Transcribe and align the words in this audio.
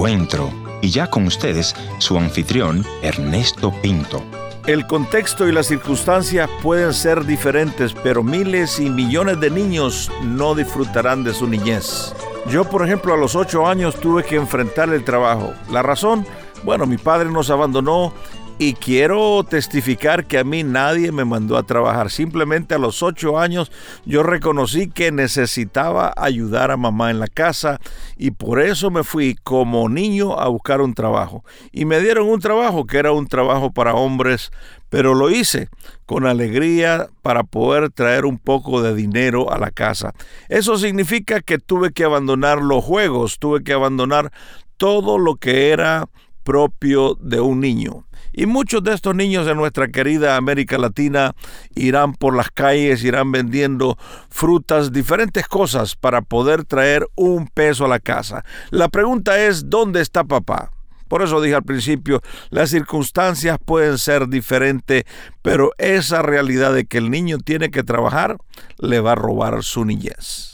encuentro. 0.00 0.50
Y 0.80 0.88
ya 0.88 1.10
con 1.10 1.26
ustedes, 1.26 1.76
su 1.98 2.16
anfitrión, 2.16 2.86
Ernesto 3.02 3.70
Pinto. 3.82 4.22
El 4.66 4.86
contexto 4.86 5.46
y 5.46 5.52
las 5.52 5.66
circunstancias 5.66 6.48
pueden 6.62 6.94
ser 6.94 7.26
diferentes, 7.26 7.92
pero 7.92 8.22
miles 8.22 8.80
y 8.80 8.88
millones 8.88 9.40
de 9.40 9.50
niños 9.50 10.10
no 10.22 10.54
disfrutarán 10.54 11.22
de 11.22 11.34
su 11.34 11.46
niñez. 11.46 12.14
Yo, 12.48 12.64
por 12.64 12.82
ejemplo, 12.82 13.12
a 13.12 13.18
los 13.18 13.36
ocho 13.36 13.66
años 13.66 13.94
tuve 13.96 14.24
que 14.24 14.36
enfrentar 14.36 14.88
el 14.88 15.04
trabajo. 15.04 15.52
La 15.70 15.82
razón, 15.82 16.26
bueno, 16.62 16.86
mi 16.86 16.96
padre 16.96 17.30
nos 17.30 17.50
abandonó 17.50 18.14
y 18.60 18.74
quiero 18.74 19.42
testificar 19.42 20.26
que 20.26 20.36
a 20.36 20.44
mí 20.44 20.64
nadie 20.64 21.12
me 21.12 21.24
mandó 21.24 21.56
a 21.56 21.62
trabajar. 21.62 22.10
Simplemente 22.10 22.74
a 22.74 22.78
los 22.78 23.02
ocho 23.02 23.38
años 23.38 23.72
yo 24.04 24.22
reconocí 24.22 24.90
que 24.90 25.10
necesitaba 25.12 26.12
ayudar 26.14 26.70
a 26.70 26.76
mamá 26.76 27.10
en 27.10 27.20
la 27.20 27.26
casa 27.26 27.80
y 28.18 28.32
por 28.32 28.60
eso 28.60 28.90
me 28.90 29.02
fui 29.02 29.34
como 29.34 29.88
niño 29.88 30.38
a 30.38 30.48
buscar 30.48 30.82
un 30.82 30.92
trabajo. 30.92 31.42
Y 31.72 31.86
me 31.86 32.00
dieron 32.00 32.28
un 32.28 32.38
trabajo 32.38 32.84
que 32.84 32.98
era 32.98 33.12
un 33.12 33.28
trabajo 33.28 33.72
para 33.72 33.94
hombres, 33.94 34.50
pero 34.90 35.14
lo 35.14 35.30
hice 35.30 35.70
con 36.04 36.26
alegría 36.26 37.08
para 37.22 37.44
poder 37.44 37.88
traer 37.90 38.26
un 38.26 38.36
poco 38.36 38.82
de 38.82 38.94
dinero 38.94 39.50
a 39.50 39.58
la 39.58 39.70
casa. 39.70 40.12
Eso 40.50 40.76
significa 40.76 41.40
que 41.40 41.56
tuve 41.56 41.92
que 41.92 42.04
abandonar 42.04 42.60
los 42.60 42.84
juegos, 42.84 43.38
tuve 43.38 43.64
que 43.64 43.72
abandonar 43.72 44.30
todo 44.76 45.16
lo 45.16 45.36
que 45.36 45.70
era 45.70 46.10
propio 46.44 47.14
de 47.14 47.40
un 47.40 47.60
niño. 47.60 48.04
Y 48.32 48.46
muchos 48.46 48.82
de 48.82 48.94
estos 48.94 49.14
niños 49.14 49.46
de 49.46 49.54
nuestra 49.54 49.88
querida 49.88 50.36
América 50.36 50.78
Latina 50.78 51.34
irán 51.74 52.14
por 52.14 52.36
las 52.36 52.50
calles, 52.50 53.04
irán 53.04 53.32
vendiendo 53.32 53.98
frutas, 54.28 54.92
diferentes 54.92 55.46
cosas 55.48 55.96
para 55.96 56.22
poder 56.22 56.64
traer 56.64 57.06
un 57.16 57.48
peso 57.48 57.84
a 57.84 57.88
la 57.88 57.98
casa. 57.98 58.44
La 58.70 58.88
pregunta 58.88 59.40
es, 59.40 59.68
¿dónde 59.68 60.00
está 60.00 60.24
papá? 60.24 60.70
Por 61.08 61.22
eso 61.22 61.40
dije 61.40 61.56
al 61.56 61.64
principio, 61.64 62.22
las 62.50 62.70
circunstancias 62.70 63.58
pueden 63.64 63.98
ser 63.98 64.28
diferentes, 64.28 65.02
pero 65.42 65.72
esa 65.76 66.22
realidad 66.22 66.72
de 66.72 66.84
que 66.84 66.98
el 66.98 67.10
niño 67.10 67.38
tiene 67.38 67.72
que 67.72 67.82
trabajar 67.82 68.36
le 68.78 69.00
va 69.00 69.12
a 69.12 69.16
robar 69.16 69.64
su 69.64 69.84
niñez. 69.84 70.49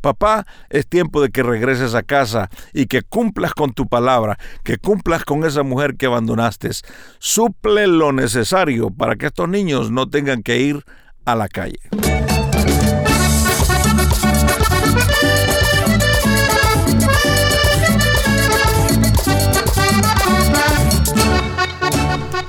Papá, 0.00 0.46
es 0.68 0.86
tiempo 0.86 1.20
de 1.20 1.30
que 1.30 1.42
regreses 1.42 1.94
a 1.94 2.02
casa 2.02 2.48
y 2.72 2.86
que 2.86 3.02
cumplas 3.02 3.54
con 3.54 3.72
tu 3.72 3.86
palabra, 3.86 4.38
que 4.64 4.78
cumplas 4.78 5.24
con 5.24 5.44
esa 5.44 5.62
mujer 5.62 5.96
que 5.96 6.06
abandonaste. 6.06 6.70
Suple 7.18 7.86
lo 7.86 8.12
necesario 8.12 8.90
para 8.90 9.16
que 9.16 9.26
estos 9.26 9.48
niños 9.48 9.90
no 9.90 10.08
tengan 10.08 10.42
que 10.42 10.60
ir 10.60 10.84
a 11.24 11.34
la 11.34 11.48
calle. 11.48 11.80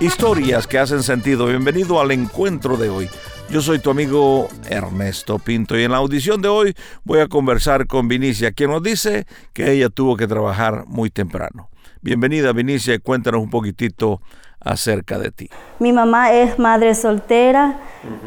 Historias 0.02 0.66
que 0.66 0.80
hacen 0.80 1.04
sentido. 1.04 1.46
Bienvenido 1.46 2.02
al 2.02 2.10
encuentro 2.10 2.76
de 2.76 2.90
hoy. 2.90 3.08
Yo 3.52 3.62
soy 3.62 3.78
tu 3.78 3.92
amigo 3.92 4.48
Ernesto 4.68 5.38
Pinto 5.38 5.78
y 5.78 5.84
en 5.84 5.92
la 5.92 5.98
audición 5.98 6.42
de 6.42 6.48
hoy 6.48 6.74
voy 7.04 7.20
a 7.20 7.28
conversar 7.28 7.86
con 7.86 8.08
Vinicia, 8.08 8.52
quien 8.52 8.72
nos 8.72 8.82
dice 8.82 9.28
que 9.54 9.72
ella 9.72 9.90
tuvo 9.90 10.18
que 10.18 10.26
trabajar 10.26 10.86
muy 10.88 11.12
temprano. 11.12 11.70
Bienvenida 12.02 12.52
Vinicia 12.52 12.96
y 12.96 13.00
cuéntanos 13.00 13.44
un 13.44 13.52
poquitito 13.52 14.22
acerca 14.60 15.20
de 15.20 15.30
ti. 15.30 15.50
Mi 15.78 15.94
mamá 15.94 16.34
es 16.34 16.58
madre 16.58 16.96
soltera 16.96 17.78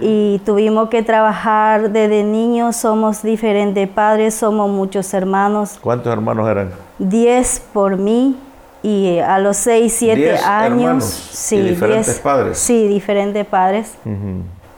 y 0.01 0.41
tuvimos 0.47 0.91
que 0.91 1.03
trabajar 1.03 1.91
desde 1.91 2.23
niños, 2.23 2.77
somos 2.77 3.25
diferentes 3.25 3.89
padres, 3.89 4.37
somos 4.37 4.71
muchos 4.71 5.13
hermanos. 5.13 5.81
¿Cuántos 5.81 6.13
hermanos 6.13 6.49
eran? 6.49 6.71
Diez 7.01 7.61
por 7.73 7.97
mí 7.97 8.37
y 8.85 9.19
a 9.19 9.39
los 9.39 9.57
seis, 9.57 9.95
siete 9.99 10.37
años. 10.37 10.83
Hermanos? 10.83 11.05
Sí, 11.33 11.57
¿Y 11.57 11.63
diferentes 11.71 12.19
padres? 12.21 12.59
Sí, 12.59 12.87
diferentes 12.87 13.47
padres 13.47 13.97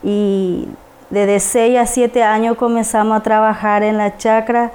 y 0.06 0.68
desde 1.10 1.40
6 1.40 1.78
a 1.78 1.86
7 1.86 2.22
años 2.22 2.56
comenzamos 2.56 3.18
a 3.18 3.22
trabajar 3.22 3.82
en 3.82 3.98
la 3.98 4.16
chacra. 4.16 4.70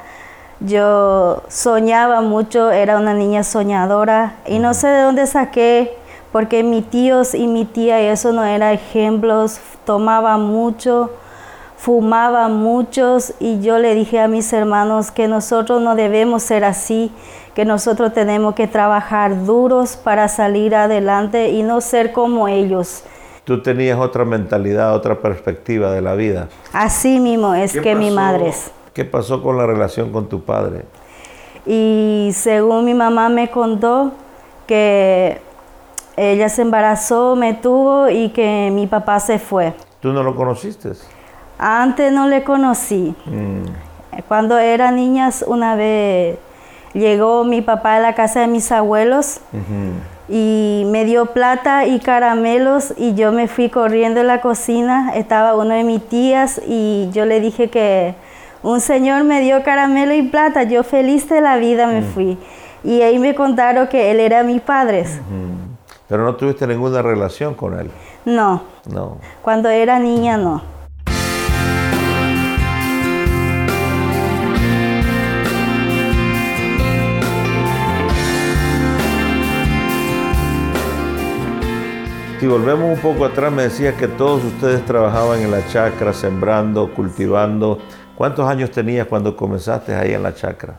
Yo 0.59 1.43
soñaba 1.47 2.21
mucho, 2.21 2.71
era 2.71 2.97
una 2.97 3.13
niña 3.13 3.43
soñadora 3.43 4.35
y 4.45 4.59
no 4.59 4.73
sé 4.73 4.87
de 4.87 5.01
dónde 5.03 5.25
saqué, 5.25 5.93
porque 6.33 6.63
mis 6.63 6.89
tíos 6.89 7.33
y 7.33 7.47
mi 7.47 7.63
tía, 7.65 7.99
eso 8.01 8.33
no 8.33 8.43
eran 8.43 8.73
ejemplos, 8.73 9.59
tomaban 9.85 10.41
mucho, 10.41 11.09
fumaban 11.77 12.57
muchos 12.57 13.33
y 13.39 13.61
yo 13.61 13.79
le 13.79 13.95
dije 13.95 14.19
a 14.19 14.27
mis 14.27 14.51
hermanos 14.51 15.09
que 15.09 15.27
nosotros 15.29 15.81
no 15.81 15.95
debemos 15.95 16.43
ser 16.43 16.65
así, 16.65 17.11
que 17.55 17.65
nosotros 17.65 18.13
tenemos 18.13 18.55
que 18.55 18.67
trabajar 18.67 19.45
duros 19.45 19.97
para 19.97 20.27
salir 20.27 20.75
adelante 20.75 21.49
y 21.49 21.63
no 21.63 21.81
ser 21.81 22.11
como 22.11 22.47
ellos 22.47 23.03
tú 23.43 23.61
tenías 23.61 23.99
otra 23.99 24.23
mentalidad, 24.25 24.95
otra 24.95 25.19
perspectiva 25.19 25.91
de 25.91 26.01
la 26.01 26.13
vida. 26.13 26.47
Así 26.73 27.19
mismo 27.19 27.53
es 27.53 27.73
que 27.73 27.95
mi 27.95 28.11
madre 28.11 28.49
es. 28.49 28.71
¿Qué 28.93 29.05
pasó 29.05 29.41
con 29.41 29.57
la 29.57 29.65
relación 29.65 30.11
con 30.11 30.27
tu 30.27 30.43
padre? 30.43 30.85
Y 31.65 32.31
según 32.33 32.85
mi 32.85 32.93
mamá 32.93 33.29
me 33.29 33.49
contó 33.49 34.11
que 34.67 35.41
ella 36.17 36.49
se 36.49 36.61
embarazó, 36.61 37.35
me 37.35 37.53
tuvo 37.53 38.09
y 38.09 38.29
que 38.29 38.69
mi 38.71 38.87
papá 38.87 39.19
se 39.19 39.39
fue. 39.39 39.73
¿Tú 39.99 40.11
no 40.11 40.23
lo 40.23 40.35
conociste? 40.35 40.91
Antes 41.57 42.11
no 42.11 42.27
le 42.27 42.43
conocí. 42.43 43.15
Mm. 43.25 44.21
Cuando 44.27 44.57
era 44.57 44.91
niña, 44.91 45.29
una 45.45 45.75
vez 45.75 46.37
llegó 46.93 47.43
mi 47.43 47.61
papá 47.61 47.95
a 47.95 47.99
la 47.99 48.15
casa 48.15 48.41
de 48.41 48.47
mis 48.47 48.71
abuelos 48.71 49.39
y 50.29 50.83
me 50.87 51.05
dio 51.05 51.27
plata 51.27 51.85
y 51.85 51.99
caramelos 51.99 52.93
y 52.97 53.15
yo 53.15 53.31
me 53.31 53.47
fui 53.47 53.69
corriendo 53.69 54.21
a 54.21 54.23
la 54.23 54.41
cocina, 54.41 55.11
estaba 55.15 55.55
uno 55.55 55.73
de 55.73 55.83
mis 55.83 56.07
tías 56.07 56.61
y 56.65 57.09
yo 57.11 57.25
le 57.25 57.39
dije 57.39 57.69
que 57.69 58.15
un 58.63 58.79
señor 58.79 59.23
me 59.23 59.41
dio 59.41 59.63
caramelo 59.63 60.13
y 60.13 60.21
plata, 60.23 60.63
yo 60.63 60.83
feliz 60.83 61.27
de 61.29 61.41
la 61.41 61.57
vida 61.57 61.87
me 61.87 62.01
fui. 62.01 62.37
Y 62.83 63.01
ahí 63.01 63.19
me 63.19 63.35
contaron 63.35 63.87
que 63.87 64.11
él 64.11 64.19
era 64.19 64.43
mi 64.43 64.59
padre. 64.59 65.05
Pero 66.07 66.23
no 66.23 66.35
tuviste 66.35 66.67
ninguna 66.67 67.01
relación 67.01 67.53
con 67.53 67.79
él. 67.79 67.89
No. 68.25 68.63
No. 68.91 69.17
Cuando 69.41 69.69
era 69.69 69.99
niña 69.99 70.37
no. 70.37 70.61
Si 82.41 82.47
volvemos 82.47 82.89
un 82.89 82.97
poco 82.97 83.25
atrás, 83.25 83.51
me 83.51 83.61
decías 83.61 83.93
que 83.93 84.07
todos 84.07 84.43
ustedes 84.43 84.83
trabajaban 84.83 85.41
en 85.41 85.51
la 85.51 85.63
chacra, 85.67 86.11
sembrando, 86.11 86.91
cultivando. 86.91 87.77
¿Cuántos 88.17 88.49
años 88.49 88.71
tenías 88.71 89.05
cuando 89.05 89.37
comenzaste 89.37 89.93
ahí 89.93 90.13
en 90.13 90.23
la 90.23 90.33
chacra? 90.33 90.73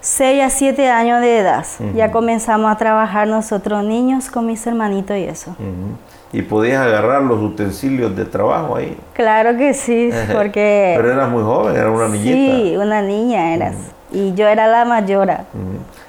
Seis 0.00 0.42
a 0.42 0.50
siete 0.50 0.90
años 0.90 1.20
de 1.20 1.38
edad. 1.38 1.64
Ya 1.94 2.10
comenzamos 2.10 2.72
a 2.72 2.76
trabajar 2.76 3.28
nosotros 3.28 3.84
niños 3.84 4.28
con 4.32 4.46
mis 4.46 4.66
hermanitos 4.66 5.16
y 5.16 5.22
eso. 5.22 5.54
¿Y 6.32 6.42
podías 6.42 6.84
agarrar 6.84 7.22
los 7.22 7.40
utensilios 7.40 8.16
de 8.16 8.24
trabajo 8.24 8.74
ahí? 8.74 8.96
Claro 9.12 9.56
que 9.56 9.74
sí, 9.74 10.10
porque... 10.32 10.94
Pero 10.96 11.12
eras 11.12 11.30
muy 11.30 11.44
joven, 11.44 11.76
era 11.76 11.88
una 11.88 12.08
niñita. 12.08 12.34
Sí, 12.34 12.76
una 12.76 13.00
niña 13.00 13.54
eras. 13.54 13.76
Y 14.14 14.34
yo 14.34 14.46
era 14.46 14.66
la 14.66 14.84
mayora 14.84 15.44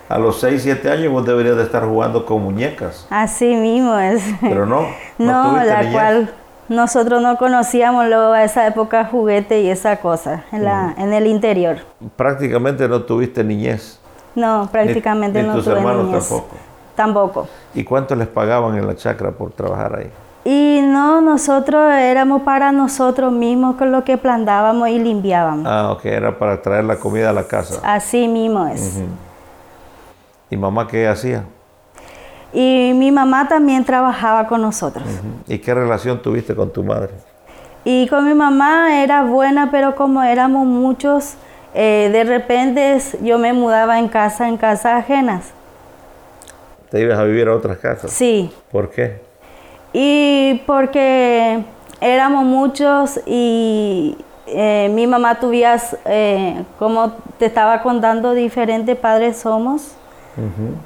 a 0.08 0.20
los 0.20 0.40
6, 0.40 0.62
7 0.62 0.92
años 0.92 1.12
vos 1.12 1.26
deberías 1.26 1.58
de 1.58 1.64
estar 1.64 1.84
jugando 1.84 2.26
con 2.26 2.42
muñecas. 2.44 3.08
Así 3.10 3.56
mismo 3.56 3.98
es. 3.98 4.24
Pero 4.42 4.66
no. 4.66 4.88
No, 5.18 5.64
la 5.64 5.92
cual 5.94 6.34
nosotros 6.68 7.22
no 7.22 7.38
conocíamos 7.38 8.06
luego 8.08 8.34
a 8.34 8.44
esa 8.44 8.68
época 8.68 9.06
juguete 9.06 9.62
y 9.62 9.70
esa 9.70 9.98
cosa 9.98 10.44
en, 10.52 10.66
la, 10.66 10.94
en 10.98 11.14
el 11.14 11.26
interior. 11.28 11.78
Prácticamente 12.18 12.86
no 12.90 13.04
tuviste 13.04 13.46
niñez. 13.46 13.98
No, 14.36 14.68
prácticamente 14.70 15.42
ni, 15.42 15.48
no 15.48 15.56
tus 15.56 15.68
hermanos 15.68 16.12
tampoco. 16.12 16.56
Tampoco. 16.96 17.48
¿Y 17.74 17.86
cuánto 17.86 18.14
les 18.16 18.28
pagaban 18.28 18.78
en 18.78 18.86
la 18.86 18.96
chacra 18.96 19.32
por 19.32 19.52
trabajar 19.52 20.00
ahí? 20.00 20.12
Y 20.48 20.80
no, 20.84 21.22
nosotros 21.22 21.92
éramos 21.92 22.44
para 22.44 22.72
nosotros 22.72 23.34
mismos 23.34 23.78
con 23.78 23.92
lo 23.92 24.04
que 24.04 24.16
plantábamos 24.16 24.88
y 24.90 25.00
limpiábamos. 25.00 25.66
Ah, 25.66 25.92
ok, 25.92 26.06
era 26.06 26.38
para 26.38 26.62
traer 26.62 26.84
la 26.84 26.98
comida 26.98 27.32
a 27.32 27.34
la 27.34 27.46
casa. 27.46 27.82
Así 27.84 28.28
mismo 28.28 28.68
es. 28.68 29.02
¿Y 30.52 30.56
mamá 30.56 30.88
qué 30.88 31.08
hacía? 31.08 31.46
Y 32.54 32.94
mi 32.94 33.12
mamá 33.12 33.48
también 33.48 33.84
trabajaba 33.84 34.46
con 34.48 34.62
nosotros. 34.62 35.04
¿Y 35.48 35.58
qué 35.58 35.74
relación 35.74 36.22
tuviste 36.22 36.56
con 36.56 36.72
tu 36.72 36.84
madre? 36.84 37.10
Y 37.84 38.08
con 38.08 38.24
mi 38.24 38.36
mamá 38.36 39.02
era 39.02 39.24
buena, 39.24 39.72
pero 39.72 39.96
como 39.96 40.22
éramos 40.22 40.68
muchos, 40.68 41.34
eh, 41.74 42.10
de 42.14 42.24
repente 42.24 43.02
yo 43.24 43.40
me 43.40 43.52
mudaba 43.52 43.98
en 43.98 44.08
casa, 44.08 44.48
en 44.48 44.58
casas 44.58 45.04
ajenas. 45.04 45.54
¿Te 46.92 47.02
ibas 47.02 47.18
a 47.18 47.24
vivir 47.24 47.48
a 47.48 47.56
otras 47.56 47.80
casas? 47.80 48.12
Sí. 48.12 48.54
¿Por 48.72 48.92
qué? 48.92 49.26
Y 49.98 50.62
porque 50.68 51.64
éramos 52.02 52.44
muchos 52.44 53.18
y 53.26 54.18
eh, 54.46 54.92
mi 54.94 55.08
mamá 55.08 55.40
tuvía, 55.40 55.78
eh, 56.04 56.66
como 56.78 57.14
te 57.40 57.46
estaba 57.46 57.82
contando, 57.82 58.34
diferentes 58.34 58.98
padres 58.98 59.38
somos. 59.38 59.96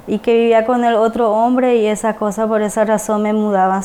y 0.06 0.18
que 0.20 0.32
vivía 0.34 0.64
con 0.64 0.84
el 0.84 0.94
otro 0.94 1.32
hombre 1.32 1.74
y 1.78 1.86
esa 1.86 2.14
cosa, 2.14 2.46
por 2.46 2.62
esa 2.62 2.84
razón 2.84 3.22
me 3.22 3.32
mudaba 3.32 3.82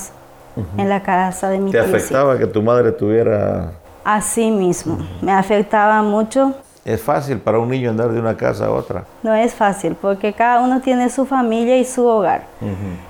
en 0.77 0.89
la 0.89 1.01
casa 1.01 1.49
de 1.49 1.57
mi 1.57 1.71
¿Te 1.71 1.79
tío. 1.81 1.87
sí. 1.89 1.95
afectaba 1.95 2.37
que 2.37 2.45
tu 2.45 2.61
madre 2.61 2.91
tuviera... 2.91 3.71
Así 4.03 4.51
mismo, 4.51 4.99
me 5.23 5.31
afectaba 5.31 6.03
mucho. 6.03 6.53
Es 6.85 7.01
fácil 7.01 7.39
para 7.39 7.57
un 7.57 7.67
niño 7.69 7.89
andar 7.89 8.11
de 8.11 8.19
una 8.19 8.37
casa 8.37 8.67
a 8.67 8.71
otra. 8.71 9.05
No 9.23 9.33
es 9.33 9.55
fácil 9.55 9.95
porque 9.99 10.33
cada 10.33 10.61
uno 10.61 10.81
tiene 10.81 11.09
su 11.09 11.25
familia 11.25 11.77
y 11.77 11.83
su 11.83 12.05
hogar. 12.05 12.43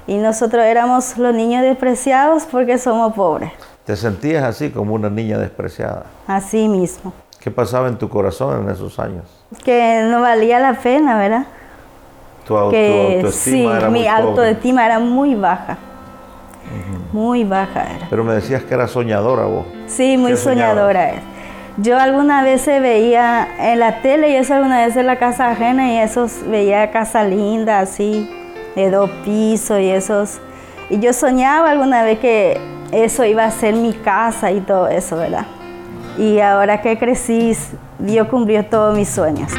Y 0.07 0.15
nosotros 0.15 0.63
éramos 0.63 1.17
los 1.17 1.35
niños 1.35 1.61
despreciados 1.61 2.45
porque 2.45 2.77
somos 2.77 3.13
pobres. 3.13 3.51
¿Te 3.83 3.97
sentías 3.97 4.45
así 4.45 4.69
como 4.69 4.93
una 4.93 5.09
niña 5.09 5.37
despreciada? 5.37 6.05
Así 6.25 6.69
mismo. 6.69 7.11
¿Qué 7.41 7.51
pasaba 7.51 7.89
en 7.89 7.97
tu 7.97 8.07
corazón 8.07 8.63
en 8.63 8.69
esos 8.73 8.97
años? 8.97 9.25
Que 9.65 10.07
no 10.09 10.21
valía 10.21 10.57
la 10.59 10.73
pena, 10.75 11.17
¿verdad? 11.17 11.45
Tu, 12.47 12.55
Que 12.71 13.15
autoestima 13.17 13.71
sí, 13.71 13.77
era 13.77 13.89
muy 13.89 13.99
mi 13.99 14.05
pobre. 14.05 14.21
autoestima 14.23 14.85
era 14.85 14.99
muy 14.99 15.35
baja. 15.35 15.77
Muy 17.11 17.43
baja 17.43 17.83
era. 17.93 18.07
Pero 18.09 18.23
me 18.23 18.33
decías 18.35 18.63
que 18.63 18.73
era 18.73 18.87
soñadora 18.87 19.43
vos. 19.43 19.65
Sí, 19.87 20.17
muy 20.17 20.37
soñadora 20.37 21.09
es. 21.11 21.21
Yo 21.77 21.99
alguna 21.99 22.41
vez 22.41 22.61
se 22.61 22.79
veía 22.79 23.49
en 23.59 23.79
la 23.79 24.01
tele 24.01 24.29
y 24.29 24.35
eso 24.35 24.53
alguna 24.53 24.85
vez 24.85 24.95
en 24.95 25.07
la 25.07 25.17
casa 25.17 25.49
ajena 25.49 25.91
y 25.91 25.97
esos 25.97 26.47
veía 26.47 26.89
casa 26.89 27.25
linda 27.25 27.79
así, 27.79 28.29
de 28.77 28.89
dos 28.89 29.09
pisos 29.25 29.81
y 29.81 29.89
esos. 29.89 30.39
Y 30.89 30.99
yo 30.99 31.11
soñaba 31.11 31.71
alguna 31.71 32.03
vez 32.03 32.19
que 32.19 32.57
eso 32.93 33.25
iba 33.25 33.43
a 33.43 33.51
ser 33.51 33.73
mi 33.75 33.91
casa 33.91 34.51
y 34.51 34.61
todo 34.61 34.87
eso, 34.87 35.17
¿verdad? 35.17 35.47
Y 36.17 36.39
ahora 36.39 36.81
que 36.81 36.97
crecí, 36.97 37.51
Dios 37.99 38.29
cumplió 38.29 38.65
todos 38.65 38.95
mis 38.95 39.09
sueños. 39.09 39.51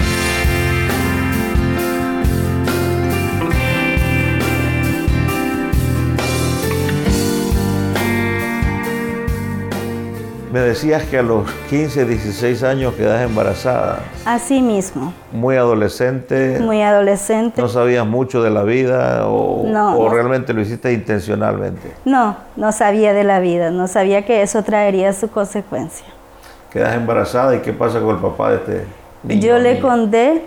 Me 10.52 10.60
decías 10.60 11.02
que 11.04 11.18
a 11.18 11.22
los 11.22 11.50
15, 11.70 12.04
16 12.04 12.62
años 12.62 12.94
quedas 12.94 13.20
embarazada, 13.22 13.98
Así 14.24 14.62
mismo, 14.62 15.12
muy 15.32 15.56
adolescente, 15.56 16.60
muy 16.60 16.82
adolescente. 16.82 17.60
no 17.60 17.68
sabías 17.68 18.06
mucho 18.06 18.42
de 18.42 18.50
la 18.50 18.62
vida 18.62 19.26
o, 19.26 19.64
No, 19.66 19.98
o 19.98 20.08
realmente 20.08 20.52
lo 20.52 20.60
hiciste 20.60 20.92
intencionalmente. 20.92 21.92
No, 22.04 22.36
no 22.54 22.70
sabía 22.70 23.12
de 23.12 23.24
la 23.24 23.40
vida, 23.40 23.70
no 23.70 23.88
sabía 23.88 24.24
que 24.24 24.42
eso 24.42 24.62
traería 24.62 25.12
su 25.12 25.28
consecuencia. 25.28 26.06
Quedas 26.72 26.94
embarazada 26.94 27.56
y 27.56 27.60
qué 27.60 27.72
pasa 27.72 28.00
con 28.00 28.10
el 28.16 28.22
papá 28.22 28.50
de 28.50 28.56
este 28.56 28.84
niño. 29.24 29.40
Yo 29.40 29.58
le 29.58 29.74
niña? 29.74 29.82
conté 29.82 30.42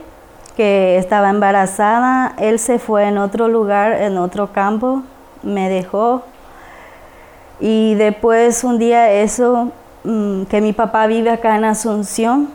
que 0.56 0.98
estaba 0.98 1.30
embarazada, 1.30 2.36
él 2.38 2.58
se 2.60 2.80
fue 2.80 3.06
en 3.08 3.18
otro 3.18 3.48
lugar, 3.50 3.94
en 4.02 4.18
otro 4.18 4.54
campo, 4.54 5.04
me 5.44 5.70
dejó. 5.70 6.24
Y 7.60 7.96
después 7.96 8.64
un 8.64 8.80
día 8.80 9.12
eso, 9.12 9.72
que 10.04 10.62
mi 10.62 10.74
papá 10.74 11.08
vive 11.08 11.30
acá 11.30 11.56
en 11.56 11.66
Asunción, 11.66 12.50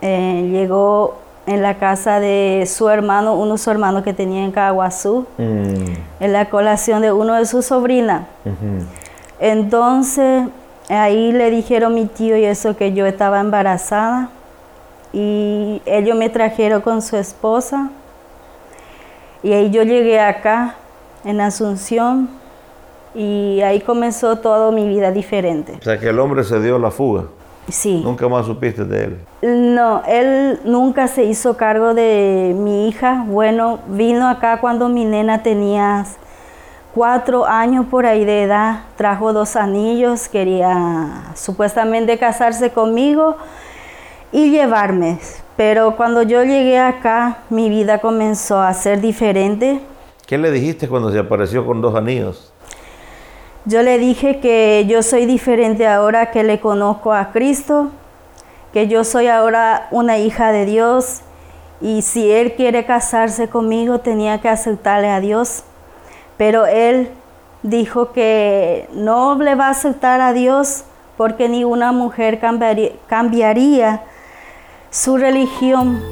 eh, 0.00 0.48
llegó 0.50 1.18
en 1.46 1.62
la 1.62 1.78
casa 1.78 2.20
de 2.20 2.64
su 2.66 2.88
hermano, 2.88 3.34
uno 3.34 3.52
de 3.52 3.58
sus 3.58 3.68
hermanos 3.68 4.02
que 4.02 4.12
tenía 4.12 4.44
en 4.44 4.52
Caguazú, 4.52 5.26
Mm, 5.36 5.94
en 6.20 6.32
la 6.32 6.48
colación 6.48 7.02
de 7.02 7.12
uno 7.12 7.34
de 7.34 7.44
sus 7.46 7.66
sobrinas. 7.66 8.22
Entonces, 9.38 10.48
ahí 10.88 11.32
le 11.32 11.50
dijeron 11.50 11.94
mi 11.94 12.06
tío 12.06 12.36
y 12.36 12.44
eso 12.44 12.76
que 12.76 12.92
yo 12.92 13.06
estaba 13.06 13.40
embarazada. 13.40 14.28
Y 15.12 15.82
ellos 15.86 16.16
me 16.16 16.28
trajeron 16.28 16.82
con 16.82 17.02
su 17.02 17.16
esposa. 17.16 17.90
Y 19.42 19.52
ahí 19.52 19.70
yo 19.70 19.82
llegué 19.82 20.20
acá, 20.20 20.76
en 21.24 21.40
Asunción. 21.40 22.28
Y 23.14 23.60
ahí 23.62 23.80
comenzó 23.80 24.36
toda 24.36 24.70
mi 24.70 24.88
vida 24.88 25.10
diferente. 25.10 25.76
O 25.80 25.82
sea 25.82 25.98
que 25.98 26.08
el 26.08 26.18
hombre 26.18 26.44
se 26.44 26.60
dio 26.60 26.78
la 26.78 26.90
fuga. 26.90 27.24
Sí. 27.68 28.00
Nunca 28.04 28.28
más 28.28 28.46
supiste 28.46 28.84
de 28.84 29.04
él. 29.04 29.18
No, 29.42 30.02
él 30.06 30.60
nunca 30.64 31.08
se 31.08 31.24
hizo 31.24 31.56
cargo 31.56 31.94
de 31.94 32.54
mi 32.56 32.88
hija. 32.88 33.24
Bueno, 33.26 33.80
vino 33.88 34.28
acá 34.28 34.60
cuando 34.60 34.88
mi 34.88 35.04
nena 35.04 35.42
tenía 35.42 36.04
cuatro 36.94 37.46
años 37.46 37.86
por 37.86 38.06
ahí 38.06 38.24
de 38.24 38.42
edad. 38.42 38.80
Trajo 38.96 39.32
dos 39.32 39.56
anillos, 39.56 40.28
quería 40.28 41.32
supuestamente 41.34 42.18
casarse 42.18 42.70
conmigo 42.70 43.36
y 44.32 44.50
llevarme. 44.50 45.18
Pero 45.56 45.96
cuando 45.96 46.22
yo 46.22 46.42
llegué 46.42 46.78
acá, 46.78 47.38
mi 47.50 47.68
vida 47.68 47.98
comenzó 47.98 48.60
a 48.60 48.72
ser 48.74 49.00
diferente. 49.00 49.80
¿Qué 50.26 50.38
le 50.38 50.50
dijiste 50.50 50.88
cuando 50.88 51.10
se 51.10 51.18
apareció 51.18 51.66
con 51.66 51.80
dos 51.80 51.94
anillos? 51.94 52.49
Yo 53.66 53.82
le 53.82 53.98
dije 53.98 54.40
que 54.40 54.86
yo 54.88 55.02
soy 55.02 55.26
diferente 55.26 55.86
ahora 55.86 56.30
que 56.30 56.42
le 56.42 56.60
conozco 56.60 57.12
a 57.12 57.30
Cristo, 57.30 57.90
que 58.72 58.88
yo 58.88 59.04
soy 59.04 59.26
ahora 59.26 59.88
una 59.90 60.16
hija 60.18 60.50
de 60.50 60.64
Dios 60.64 61.20
y 61.80 62.02
si 62.02 62.30
Él 62.30 62.54
quiere 62.54 62.86
casarse 62.86 63.48
conmigo 63.48 64.00
tenía 64.00 64.40
que 64.40 64.48
aceptarle 64.48 65.10
a 65.10 65.20
Dios. 65.20 65.64
Pero 66.38 66.64
Él 66.64 67.10
dijo 67.62 68.12
que 68.12 68.88
no 68.94 69.34
le 69.36 69.54
va 69.54 69.66
a 69.66 69.70
aceptar 69.70 70.22
a 70.22 70.32
Dios 70.32 70.84
porque 71.18 71.50
ninguna 71.50 71.92
mujer 71.92 72.40
cambiaría, 72.40 72.92
cambiaría 73.08 74.04
su 74.88 75.18
religión. 75.18 76.02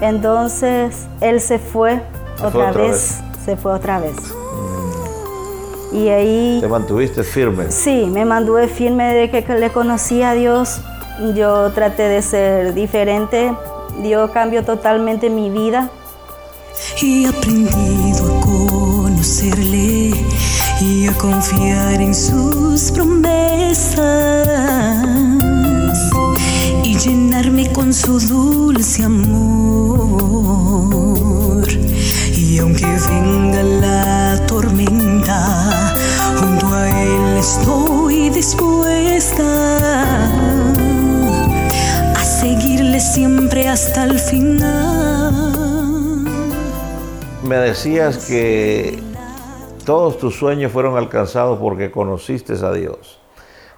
Entonces 0.00 1.06
Él 1.20 1.40
se 1.40 1.60
fue 1.60 2.00
Se 2.36 2.46
otra, 2.46 2.50
fue 2.50 2.66
otra 2.66 2.82
vez, 2.82 3.22
se 3.44 3.56
fue 3.56 3.72
otra 3.72 4.00
vez. 4.00 4.43
Y 5.94 6.08
ahí... 6.08 6.58
Te 6.60 6.66
mantuviste 6.66 7.22
firme. 7.22 7.70
Sí, 7.70 8.06
me 8.10 8.24
mantuve 8.24 8.66
firme 8.66 9.14
de 9.14 9.30
que 9.30 9.44
le 9.54 9.70
conocí 9.70 10.22
a 10.22 10.34
Dios. 10.34 10.80
Yo 11.36 11.70
traté 11.70 12.02
de 12.08 12.20
ser 12.20 12.74
diferente. 12.74 13.54
Dios 14.02 14.30
cambió 14.32 14.64
totalmente 14.64 15.30
mi 15.30 15.50
vida. 15.50 15.88
He 17.00 17.28
aprendido 17.28 18.24
a 18.26 18.40
conocerle 18.40 20.10
y 20.80 21.06
a 21.06 21.12
confiar 21.12 22.00
en 22.00 22.12
sus 22.12 22.90
promesas 22.90 24.48
y 26.82 26.98
llenarme 26.98 27.72
con 27.72 27.94
su 27.94 28.18
dulce 28.18 29.04
amor. 29.04 30.44
Y 32.36 32.58
aunque 32.58 32.86
venga 32.86 33.62
la 33.62 33.93
hasta 43.94 44.04
el 44.06 44.18
final. 44.18 45.32
Me 47.44 47.56
decías 47.56 48.26
que 48.26 48.98
todos 49.84 50.18
tus 50.18 50.34
sueños 50.34 50.72
fueron 50.72 50.96
alcanzados 50.96 51.60
porque 51.60 51.92
conociste 51.92 52.54
a 52.54 52.72
Dios. 52.72 53.20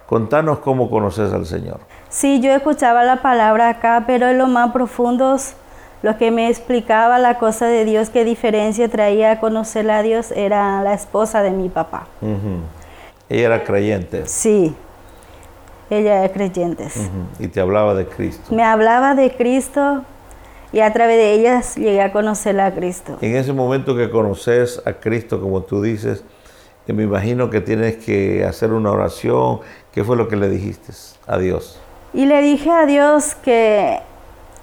Contanos 0.07 0.59
cómo 0.59 0.89
conoces 0.89 1.31
al 1.33 1.45
Señor. 1.45 1.81
Sí, 2.09 2.39
yo 2.39 2.51
escuchaba 2.51 3.03
la 3.03 3.21
palabra 3.21 3.69
acá, 3.69 4.05
pero 4.07 4.27
en 4.27 4.39
lo 4.39 4.47
más 4.47 4.71
profundo, 4.71 5.35
lo 6.01 6.17
que 6.17 6.31
me 6.31 6.49
explicaba 6.49 7.19
la 7.19 7.37
cosa 7.37 7.67
de 7.67 7.85
Dios, 7.85 8.09
qué 8.09 8.23
diferencia 8.23 8.89
traía 8.89 9.33
a 9.33 9.39
conocer 9.39 9.87
a 9.91 10.01
Dios, 10.01 10.31
era 10.31 10.81
la 10.81 10.95
esposa 10.95 11.43
de 11.43 11.51
mi 11.51 11.69
papá. 11.69 12.07
Ella 13.29 13.45
era 13.45 13.63
creyente 13.63 14.25
Sí, 14.25 14.73
ella 15.89 16.25
es 16.25 16.31
creyente. 16.31 16.85
ujú, 16.85 17.43
y 17.43 17.47
te 17.47 17.59
hablaba 17.59 17.93
de 17.93 18.05
Cristo. 18.05 18.53
Me 18.53 18.63
hablaba 18.63 19.15
de 19.15 19.35
Cristo 19.35 20.03
y 20.71 20.79
a 20.81 20.91
través 20.91 21.17
de 21.17 21.33
ellas 21.33 21.75
llegué 21.75 22.01
a 22.01 22.11
conocer 22.11 22.59
a 22.59 22.73
Cristo. 22.73 23.17
En 23.21 23.35
ese 23.35 23.53
momento 23.53 23.95
que 23.95 24.09
conoces 24.09 24.81
a 24.85 24.93
Cristo, 24.93 25.39
como 25.39 25.61
tú 25.61 25.81
dices, 25.81 26.23
que 26.87 26.93
me 26.93 27.03
imagino 27.03 27.49
que 27.49 27.59
tienes 27.59 27.97
que 27.97 28.45
hacer 28.45 28.71
una 28.71 28.91
oración. 28.91 29.59
¿Qué 29.91 30.05
fue 30.05 30.15
lo 30.15 30.29
que 30.29 30.37
le 30.37 30.47
dijiste 30.47 30.93
a 31.27 31.37
Dios? 31.37 31.77
Y 32.13 32.25
le 32.25 32.41
dije 32.41 32.71
a 32.71 32.85
Dios 32.85 33.35
que 33.35 33.99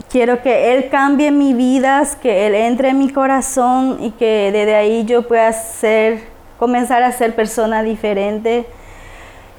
quiero 0.09 0.41
que 0.43 0.73
Él 0.73 0.89
cambie 0.89 1.31
mi 1.31 1.53
vida, 1.53 2.03
que 2.23 2.47
Él 2.47 2.55
entre 2.55 2.89
en 2.89 2.99
mi 2.99 3.11
corazón 3.11 3.99
y 4.01 4.11
que 4.13 4.51
desde 4.53 4.75
ahí 4.75 5.05
yo 5.05 5.29
pueda 5.29 5.53
ser, 5.53 6.21
comenzar 6.59 7.03
a 7.03 7.13
ser 7.13 7.35
persona 7.35 7.83
diferente. 7.83 8.65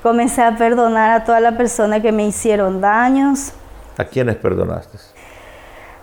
Comencé 0.05 0.43
a 0.43 0.55
perdonar 0.55 1.09
a 1.09 1.23
todas 1.23 1.41
las 1.41 1.55
personas 1.55 1.99
que 2.03 2.11
me 2.11 2.27
hicieron 2.27 2.79
daños. 2.79 3.53
¿A 3.97 4.03
quiénes 4.05 4.35
perdonaste? 4.35 4.99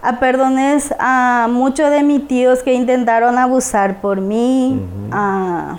A 0.02 0.18
perdoné 0.18 0.76
a 0.98 1.46
muchos 1.48 1.88
de 1.88 2.02
mis 2.02 2.26
tíos 2.26 2.64
que 2.64 2.74
intentaron 2.74 3.38
abusar 3.38 4.00
por 4.00 4.20
mí. 4.20 4.82
a- 5.12 5.78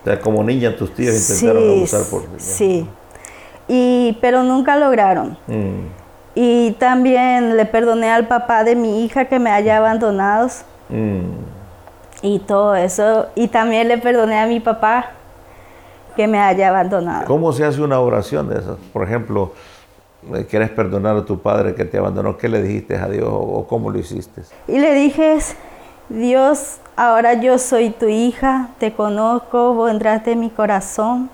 O 0.00 0.04
sea, 0.04 0.20
como 0.20 0.42
niña 0.42 0.74
tus 0.74 0.92
tíos 0.92 1.14
intentaron 1.14 1.62
sí, 1.62 1.76
abusar 1.78 2.02
por 2.10 2.22
ti. 2.22 2.34
Sí. 2.38 2.88
Y, 3.68 4.18
pero 4.20 4.42
nunca 4.42 4.74
lograron. 4.74 5.38
Mm. 5.46 5.86
Y 6.34 6.72
también 6.80 7.56
le 7.56 7.64
perdoné 7.64 8.10
al 8.10 8.26
papá 8.26 8.64
de 8.64 8.74
mi 8.74 9.04
hija 9.04 9.26
que 9.26 9.38
me 9.38 9.52
haya 9.52 9.76
abandonado 9.76 10.48
Mm. 10.88 11.20
Y 12.22 12.40
todo 12.40 12.74
eso. 12.74 13.26
Y 13.36 13.46
también 13.46 13.86
le 13.86 13.98
perdoné 13.98 14.36
a 14.40 14.46
mi 14.46 14.58
papá 14.58 15.10
que 16.16 16.26
me 16.26 16.38
haya 16.38 16.68
abandonado. 16.68 17.26
¿Cómo 17.26 17.52
se 17.52 17.64
hace 17.64 17.82
una 17.82 18.00
oración 18.00 18.48
de 18.48 18.58
esas? 18.58 18.76
Por 18.92 19.04
ejemplo, 19.04 19.52
eh, 20.34 20.46
¿quieres 20.48 20.70
perdonar 20.70 21.16
a 21.16 21.24
tu 21.24 21.40
padre 21.40 21.74
que 21.74 21.84
te 21.84 21.98
abandonó? 21.98 22.36
¿Qué 22.36 22.48
le 22.48 22.62
dijiste 22.62 22.96
a 22.96 23.08
Dios 23.08 23.28
o 23.30 23.66
cómo 23.66 23.90
lo 23.90 23.98
hiciste? 23.98 24.42
Y 24.68 24.78
le 24.78 24.94
dije, 24.94 25.38
Dios, 26.08 26.78
ahora 26.96 27.34
yo 27.34 27.58
soy 27.58 27.90
tu 27.90 28.06
hija, 28.06 28.70
te 28.78 28.92
conozco, 28.92 29.74
vos 29.74 29.90
entraste 29.90 30.32
en 30.32 30.40
mi 30.40 30.50
corazón. 30.50 31.30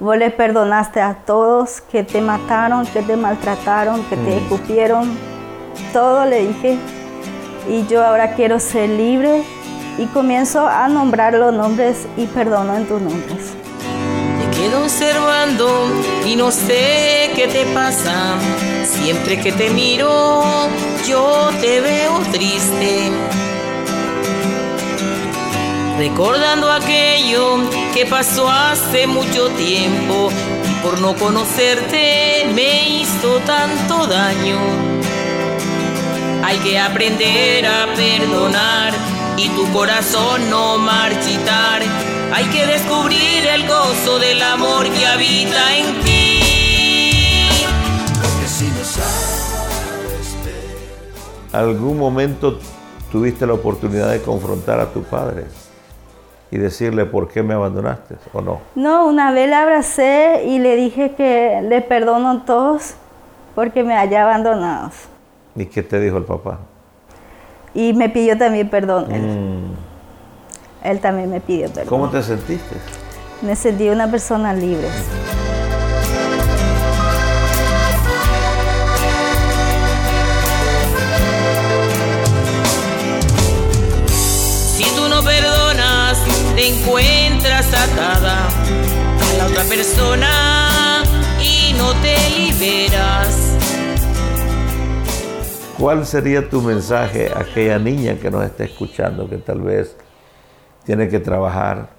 Vos 0.00 0.16
le 0.16 0.30
perdonaste 0.30 1.00
a 1.00 1.14
todos 1.26 1.80
que 1.80 2.04
te 2.04 2.20
mataron, 2.20 2.86
que 2.86 3.02
te 3.02 3.16
maltrataron, 3.16 4.04
que 4.04 4.16
te 4.16 4.36
mm. 4.36 4.38
escupieron. 4.38 5.18
Todo 5.92 6.24
le 6.24 6.46
dije. 6.46 6.78
Y 7.68 7.84
yo 7.88 8.04
ahora 8.04 8.34
quiero 8.34 8.60
ser 8.60 8.88
libre 8.88 9.42
y 9.98 10.06
comienzo 10.06 10.66
a 10.66 10.88
nombrar 10.88 11.34
los 11.34 11.52
nombres 11.52 12.06
y 12.16 12.26
perdono 12.26 12.76
en 12.76 12.86
tus 12.86 13.00
nombres. 13.02 13.57
Quedo 14.58 14.82
observando 14.82 15.88
y 16.26 16.36
no 16.36 16.50
sé 16.50 17.30
qué 17.34 17.48
te 17.48 17.64
pasa. 17.72 18.36
Siempre 18.84 19.40
que 19.40 19.52
te 19.52 19.70
miro, 19.70 20.42
yo 21.06 21.50
te 21.60 21.80
veo 21.80 22.18
triste 22.32 23.12
recordando 25.98 26.70
aquello 26.70 27.68
que 27.92 28.06
pasó 28.06 28.48
hace 28.48 29.08
mucho 29.08 29.48
tiempo 29.50 30.30
y 30.70 30.74
por 30.82 31.00
no 31.00 31.16
conocerte 31.16 32.46
me 32.54 32.88
hizo 33.00 33.38
tanto 33.40 34.06
daño. 34.06 34.58
Hay 36.44 36.56
que 36.58 36.78
aprender 36.78 37.66
a 37.66 37.92
perdonar 37.94 38.92
y 39.38 39.48
tu 39.50 39.72
corazón 39.72 40.50
no 40.50 40.78
marchitar. 40.78 41.82
Hay 42.34 42.44
que 42.46 42.66
descubrir 42.66 43.46
el 43.54 43.66
gozo 43.66 44.18
del 44.18 44.42
amor 44.42 44.86
que 44.90 45.06
habita 45.06 45.76
en 45.76 46.00
ti. 46.00 46.40
¿Algún 51.52 51.98
momento 51.98 52.58
tuviste 53.10 53.46
la 53.46 53.54
oportunidad 53.54 54.10
de 54.10 54.20
confrontar 54.20 54.80
a 54.80 54.92
tu 54.92 55.02
padre? 55.02 55.44
y 56.50 56.56
decirle 56.56 57.04
por 57.04 57.28
qué 57.28 57.42
me 57.42 57.54
abandonaste 57.54 58.16
o 58.32 58.40
no? 58.40 58.60
No, 58.74 59.06
una 59.06 59.32
vez 59.32 59.48
le 59.48 59.54
abracé 59.54 60.44
y 60.46 60.58
le 60.58 60.76
dije 60.76 61.14
que 61.14 61.60
le 61.62 61.82
perdono 61.82 62.30
a 62.30 62.44
todos 62.44 62.94
porque 63.54 63.82
me 63.84 63.94
haya 63.94 64.22
abandonado. 64.22 64.90
¿Y 65.54 65.66
qué 65.66 65.82
te 65.82 66.00
dijo 66.00 66.16
el 66.16 66.24
papá? 66.24 66.58
Y 67.74 67.92
me 67.92 68.08
pidió 68.08 68.36
también 68.36 68.68
perdón. 68.68 69.12
Él, 69.12 69.22
mm. 69.22 70.86
él 70.88 71.00
también 71.00 71.30
me 71.30 71.40
pidió 71.40 71.68
perdón. 71.68 71.88
¿Cómo 71.88 72.08
te 72.08 72.22
sentiste? 72.22 72.76
Me 73.42 73.54
sentí 73.54 73.88
una 73.88 74.10
persona 74.10 74.52
libre. 74.52 74.88
encuentras 86.58 87.72
atada 87.72 88.48
a 88.48 89.36
la 89.38 89.46
otra 89.46 89.64
persona 89.64 91.02
y 91.40 91.72
no 91.74 91.92
te 92.00 92.16
liberas. 92.30 93.57
¿Cuál 95.78 96.04
sería 96.06 96.50
tu 96.50 96.60
mensaje 96.60 97.30
a 97.32 97.38
aquella 97.38 97.78
niña 97.78 98.16
que 98.20 98.32
nos 98.32 98.44
está 98.44 98.64
escuchando, 98.64 99.28
que 99.28 99.36
tal 99.36 99.60
vez 99.60 99.96
tiene 100.84 101.08
que 101.08 101.20
trabajar, 101.20 101.90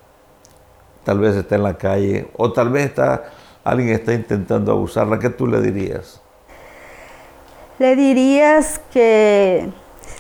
tal 1.05 1.19
vez 1.19 1.37
está 1.37 1.55
en 1.55 1.63
la 1.63 1.77
calle, 1.77 2.27
o 2.35 2.51
tal 2.51 2.71
vez 2.71 2.87
está, 2.87 3.29
alguien 3.63 3.91
está 3.91 4.13
intentando 4.13 4.73
abusarla? 4.73 5.17
¿Qué 5.17 5.29
tú 5.29 5.47
le 5.47 5.61
dirías? 5.61 6.19
Le 7.77 7.95
dirías 7.95 8.81
que 8.91 9.69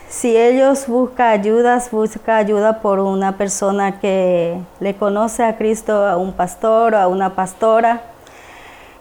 si 0.07 0.37
ellos 0.37 0.87
buscan 0.87 1.27
ayuda, 1.27 1.83
busca 1.91 2.37
ayuda 2.37 2.79
por 2.81 2.99
una 2.99 3.37
persona 3.37 3.99
que 3.99 4.57
le 4.79 4.95
conoce 4.95 5.43
a 5.43 5.57
Cristo, 5.57 6.07
a 6.07 6.15
un 6.15 6.31
pastor 6.31 6.93
o 6.93 6.97
a 6.97 7.07
una 7.09 7.35
pastora, 7.35 8.03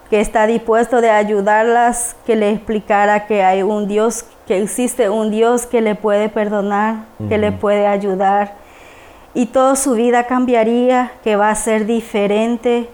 que 0.09 0.19
está 0.19 0.47
dispuesto 0.47 0.99
de 0.99 1.11
ayudarlas, 1.11 2.17
que 2.25 2.35
le 2.35 2.51
explicara 2.51 3.25
que 3.25 3.41
hay 3.41 3.63
un 3.63 3.87
Dios, 3.87 4.25
que 4.49 4.59
existe 4.63 5.11
un 5.11 5.29
Dios 5.29 5.67
que 5.67 5.79
le 5.79 5.93
puede 5.93 6.27
perdonar, 6.27 7.05
que 7.29 7.37
le 7.37 7.51
puede 7.51 7.85
ayudar. 7.85 8.55
Y 9.35 9.45
toda 9.45 9.75
su 9.75 9.93
vida 9.93 10.23
cambiaría, 10.23 11.11
que 11.23 11.35
va 11.35 11.51
a 11.51 11.55
ser 11.55 11.85
diferente, 11.85 12.89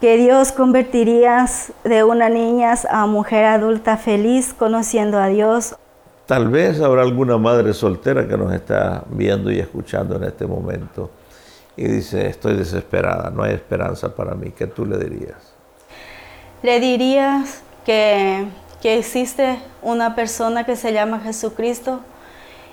que 0.00 0.16
Dios 0.16 0.50
convertiría 0.50 1.44
de 1.84 2.04
una 2.04 2.30
niña 2.30 2.72
a 2.90 3.04
mujer 3.04 3.44
adulta 3.44 3.98
feliz 3.98 4.54
conociendo 4.54 5.18
a 5.18 5.26
Dios. 5.26 5.76
Tal 6.24 6.48
vez 6.48 6.80
habrá 6.80 7.02
alguna 7.02 7.36
madre 7.36 7.74
soltera 7.74 8.26
que 8.26 8.38
nos 8.38 8.50
está 8.54 9.04
viendo 9.10 9.52
y 9.52 9.58
escuchando 9.58 10.16
en 10.16 10.24
este 10.24 10.46
momento 10.46 11.10
y 11.76 11.84
dice, 11.84 12.28
estoy 12.28 12.56
desesperada, 12.56 13.28
no 13.28 13.42
hay 13.42 13.52
esperanza 13.52 14.14
para 14.14 14.34
mí. 14.34 14.52
¿Qué 14.56 14.68
tú 14.68 14.86
le 14.86 14.96
dirías? 14.96 15.52
Le 16.62 16.80
dirías 16.80 17.62
que, 17.84 18.46
que 18.82 18.98
existe 18.98 19.60
una 19.80 20.16
persona 20.16 20.64
que 20.64 20.74
se 20.74 20.92
llama 20.92 21.20
Jesucristo 21.20 22.00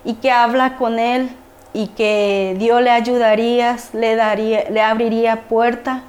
y 0.03 0.15
que 0.15 0.31
habla 0.31 0.75
con 0.75 0.97
Él 0.97 1.29
y 1.71 1.89
que 1.89 2.55
Dios 2.57 2.81
le 2.81 2.89
ayudaría, 2.89 3.77
le, 3.93 4.15
daría, 4.15 4.69
le 4.71 4.81
abriría 4.81 5.47
puerta 5.47 6.03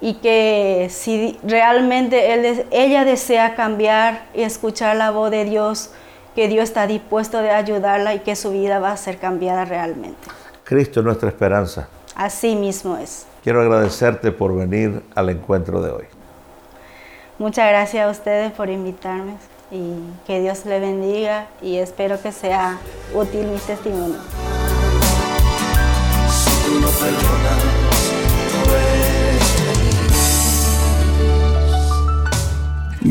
y 0.00 0.14
que 0.14 0.88
si 0.90 1.38
realmente 1.44 2.34
él, 2.34 2.66
ella 2.72 3.04
desea 3.04 3.54
cambiar 3.54 4.24
y 4.34 4.42
escuchar 4.42 4.96
la 4.96 5.12
voz 5.12 5.30
de 5.30 5.44
Dios, 5.44 5.90
que 6.34 6.48
Dios 6.48 6.64
está 6.64 6.88
dispuesto 6.88 7.38
de 7.38 7.50
ayudarla 7.50 8.14
y 8.14 8.18
que 8.18 8.34
su 8.34 8.50
vida 8.50 8.80
va 8.80 8.90
a 8.90 8.96
ser 8.96 9.18
cambiada 9.18 9.64
realmente. 9.64 10.18
Cristo 10.64 10.98
es 10.98 11.06
nuestra 11.06 11.28
esperanza. 11.28 11.88
Así 12.16 12.56
mismo 12.56 12.96
es. 12.96 13.26
Quiero 13.44 13.60
agradecerte 13.60 14.32
por 14.32 14.56
venir 14.56 15.00
al 15.14 15.28
encuentro 15.30 15.80
de 15.80 15.92
hoy. 15.92 16.21
Muchas 17.38 17.68
gracias 17.68 18.06
a 18.06 18.10
ustedes 18.10 18.52
por 18.52 18.70
invitarme 18.70 19.34
y 19.70 19.94
que 20.26 20.40
Dios 20.40 20.66
le 20.66 20.80
bendiga 20.80 21.46
y 21.62 21.76
espero 21.76 22.20
que 22.20 22.30
sea 22.30 22.78
útil 23.14 23.46
mi 23.46 23.58
testimonio. 23.58 24.18